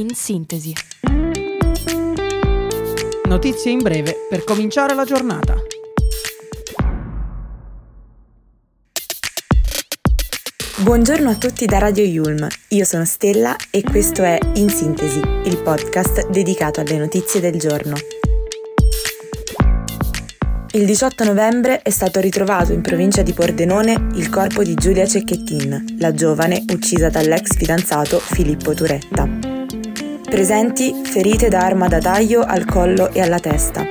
[0.00, 0.72] in sintesi.
[3.24, 5.56] Notizie in breve per cominciare la giornata.
[10.78, 15.58] Buongiorno a tutti da Radio Yulm, io sono Stella e questo è In Sintesi, il
[15.58, 17.94] podcast dedicato alle notizie del giorno.
[20.72, 25.96] Il 18 novembre è stato ritrovato in provincia di Pordenone il corpo di Giulia Cecchettin,
[25.98, 29.35] la giovane uccisa dall'ex fidanzato Filippo Turetta.
[30.28, 33.86] Presenti ferite da arma da taglio al collo e alla testa.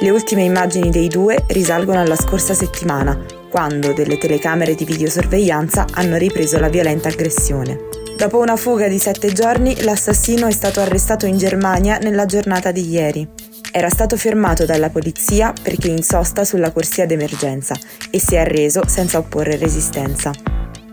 [0.00, 6.18] Le ultime immagini dei due risalgono alla scorsa settimana, quando delle telecamere di videosorveglianza hanno
[6.18, 7.88] ripreso la violenta aggressione.
[8.18, 12.86] Dopo una fuga di sette giorni, l'assassino è stato arrestato in Germania nella giornata di
[12.86, 13.26] ieri.
[13.72, 17.74] Era stato fermato dalla polizia perché in sosta sulla corsia d'emergenza
[18.10, 20.32] e si è arreso senza opporre resistenza.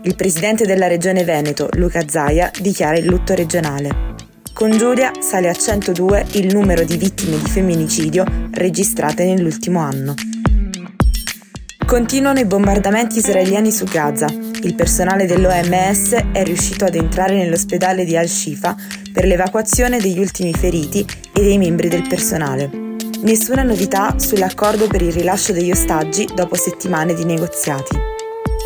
[0.02, 4.16] Il presidente della regione Veneto, Luca Zaia, dichiara il lutto regionale.
[4.58, 10.14] Con Giulia sale a 102 il numero di vittime di femminicidio registrate nell'ultimo anno.
[11.86, 14.26] Continuano i bombardamenti israeliani su Gaza.
[14.26, 18.74] Il personale dell'OMS è riuscito ad entrare nell'ospedale di Al-Shifa
[19.12, 22.68] per l'evacuazione degli ultimi feriti e dei membri del personale.
[23.22, 27.96] Nessuna novità sull'accordo per il rilascio degli ostaggi dopo settimane di negoziati.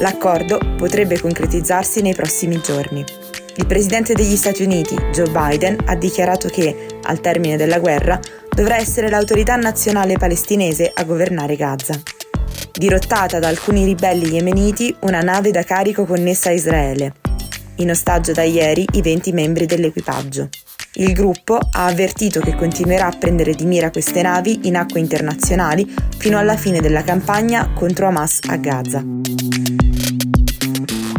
[0.01, 3.05] L'accordo potrebbe concretizzarsi nei prossimi giorni.
[3.55, 8.77] Il presidente degli Stati Uniti, Joe Biden, ha dichiarato che, al termine della guerra, dovrà
[8.77, 12.01] essere l'autorità nazionale palestinese a governare Gaza.
[12.73, 17.13] Dirottata da alcuni ribelli yemeniti una nave da carico connessa a Israele.
[17.77, 20.49] In ostaggio da ieri i 20 membri dell'equipaggio.
[20.95, 25.95] Il gruppo ha avvertito che continuerà a prendere di mira queste navi in acque internazionali
[26.17, 29.03] fino alla fine della campagna contro Hamas a Gaza.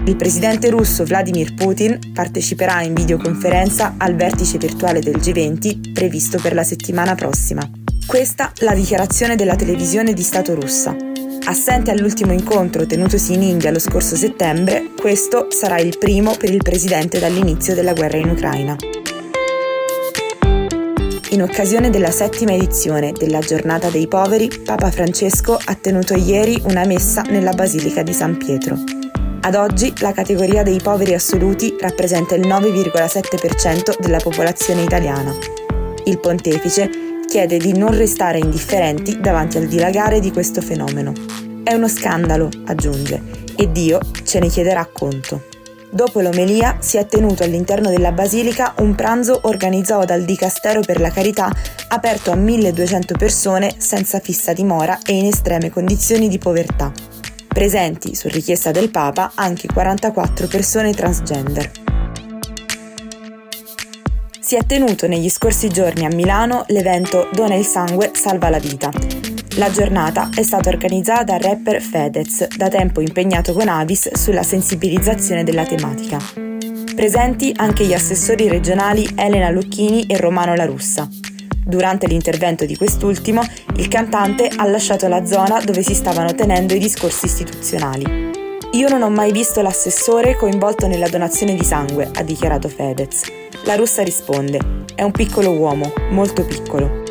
[0.06, 6.54] Il presidente russo Vladimir Putin parteciperà in videoconferenza al vertice virtuale del G20 previsto per
[6.54, 7.68] la settimana prossima.
[8.06, 10.94] Questa la dichiarazione della televisione di Stato russa.
[11.46, 16.62] Assente all'ultimo incontro tenutosi in India lo scorso settembre, questo sarà il primo per il
[16.62, 18.76] presidente dall'inizio della guerra in Ucraina
[21.34, 26.86] in occasione della settima edizione della Giornata dei Poveri, Papa Francesco ha tenuto ieri una
[26.86, 29.03] messa nella Basilica di San Pietro.
[29.46, 35.36] Ad oggi la categoria dei poveri assoluti rappresenta il 9,7% della popolazione italiana.
[36.06, 36.90] Il pontefice
[37.28, 41.12] chiede di non restare indifferenti davanti al dilagare di questo fenomeno.
[41.62, 43.22] È uno scandalo, aggiunge,
[43.58, 45.44] e Dio ce ne chiederà conto.
[45.90, 51.12] Dopo l'omelia si è tenuto all'interno della basilica un pranzo organizzato dal Dicastero per la
[51.12, 51.52] Carità
[51.90, 57.13] aperto a 1200 persone senza fissa dimora e in estreme condizioni di povertà.
[57.54, 61.72] Presenti, su richiesta del Papa, anche 44 persone transgender.
[64.40, 68.90] Si è tenuto negli scorsi giorni a Milano l'evento Dona il sangue, salva la vita,
[69.58, 75.44] la giornata è stata organizzata dal rapper Fedez, da tempo impegnato con Avis sulla sensibilizzazione
[75.44, 76.18] della tematica.
[76.96, 81.08] Presenti anche gli assessori regionali Elena Lucchini e Romano La Russa.
[81.66, 83.42] Durante l'intervento di quest'ultimo,
[83.76, 88.32] il cantante ha lasciato la zona dove si stavano tenendo i discorsi istituzionali.
[88.74, 93.22] Io non ho mai visto l'assessore coinvolto nella donazione di sangue, ha dichiarato Fedez.
[93.66, 94.60] La russa risponde:
[94.96, 97.04] È un piccolo uomo, molto piccolo.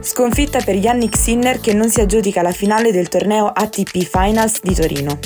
[0.00, 4.74] Sconfitta per Yannick Sinner che non si aggiudica la finale del torneo ATP Finals di
[4.74, 5.18] Torino.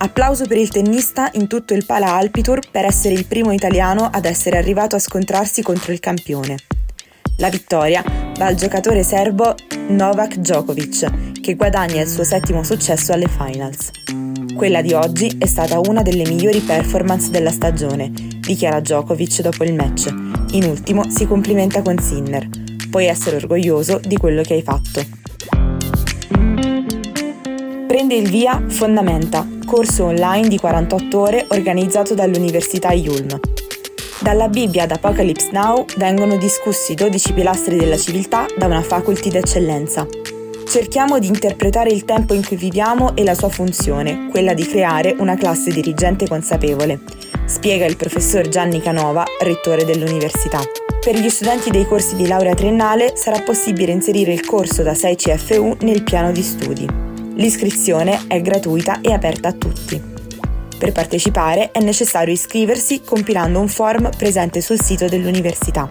[0.00, 4.24] Applauso per il tennista in tutto il Pala Alpitour per essere il primo italiano ad
[4.26, 6.56] essere arrivato a scontrarsi contro il campione.
[7.38, 8.04] La vittoria
[8.36, 9.54] va al giocatore serbo
[9.88, 13.90] Novak Djokovic, che guadagna il suo settimo successo alle finals.
[14.54, 19.74] Quella di oggi è stata una delle migliori performance della stagione, dichiara Djokovic dopo il
[19.74, 20.06] match.
[20.52, 25.17] In ultimo si complimenta con Sinner puoi essere orgoglioso di quello che hai fatto.
[27.98, 33.40] Prende il via Fondamenta, corso online di 48 ore organizzato dall'Università Yulm.
[34.20, 40.06] Dalla Bibbia ad Apocalypse Now vengono discussi 12 pilastri della civiltà da una faculty d'eccellenza.
[40.64, 45.16] Cerchiamo di interpretare il tempo in cui viviamo e la sua funzione, quella di creare
[45.18, 47.00] una classe dirigente consapevole,
[47.46, 50.60] spiega il professor Gianni Canova, rettore dell'università.
[51.00, 55.16] Per gli studenti dei corsi di laurea triennale sarà possibile inserire il corso da 6
[55.16, 57.07] CFU nel piano di studi.
[57.38, 60.02] L'iscrizione è gratuita e aperta a tutti.
[60.76, 65.86] Per partecipare è necessario iscriversi compilando un form presente sul sito dell'università.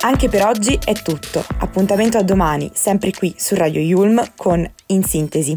[0.00, 1.42] Anche per oggi è tutto.
[1.60, 5.56] Appuntamento a domani, sempre qui su Radio Yulm con In Sintesi.